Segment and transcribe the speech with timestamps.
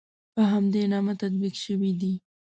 [0.33, 2.13] په همدې نامه تطبیق شوي دي.